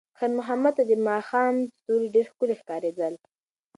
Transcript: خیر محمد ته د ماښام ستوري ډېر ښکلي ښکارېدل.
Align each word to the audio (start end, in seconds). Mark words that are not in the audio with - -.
خیر 0.17 0.31
محمد 0.39 0.73
ته 0.77 0.83
د 0.89 0.91
ماښام 1.07 1.53
ستوري 1.77 2.07
ډېر 2.15 2.25
ښکلي 2.31 2.55
ښکارېدل. 2.61 3.13